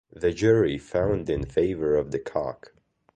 The 0.11 0.31
jury 0.31 0.79
found 0.79 1.29
in 1.29 1.45
favor 1.45 1.95
of 1.95 2.09
the 2.09 2.17
cock. 2.17 2.73